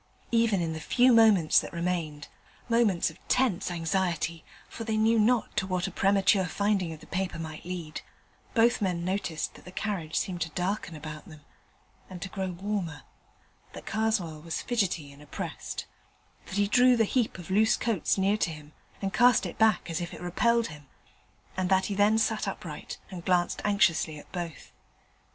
Even 0.31 0.61
in 0.63 0.73
the 0.73 0.79
few 0.79 1.13
moments 1.13 1.59
that 1.59 1.71
remained 1.71 2.27
moments 2.67 3.11
of 3.11 3.19
tense 3.27 3.69
anxiety, 3.69 4.43
for 4.67 4.83
they 4.83 4.97
knew 4.97 5.19
not 5.19 5.55
to 5.55 5.67
what 5.67 5.85
a 5.85 5.91
premature 5.91 6.45
finding 6.47 6.91
of 6.91 7.01
the 7.01 7.05
paper 7.05 7.37
might 7.37 7.65
lead 7.65 8.01
both 8.55 8.81
men 8.81 9.05
noticed 9.05 9.53
that 9.53 9.63
the 9.63 9.71
carriage 9.71 10.15
seemed 10.15 10.41
to 10.41 10.49
darken 10.55 10.95
about 10.95 11.25
them 11.29 11.41
and 12.09 12.19
to 12.19 12.29
grow 12.29 12.49
warmer; 12.49 13.03
that 13.73 13.85
Karswell 13.85 14.41
was 14.41 14.63
fidgety 14.63 15.11
and 15.11 15.21
oppressed; 15.21 15.85
that 16.47 16.55
he 16.55 16.67
drew 16.67 16.97
the 16.97 17.03
heap 17.05 17.37
of 17.37 17.51
loose 17.51 17.77
coats 17.77 18.17
near 18.17 18.37
to 18.37 18.49
him 18.49 18.71
and 19.03 19.13
cast 19.13 19.45
it 19.45 19.59
back 19.59 19.87
as 19.87 20.01
if 20.01 20.15
it 20.15 20.21
repelled 20.21 20.69
him; 20.69 20.87
and 21.55 21.69
that 21.69 21.85
he 21.85 21.93
then 21.93 22.17
sat 22.17 22.47
upright 22.47 22.97
and 23.11 23.23
glanced 23.23 23.61
anxiously 23.65 24.17
at 24.17 24.31
both. 24.31 24.71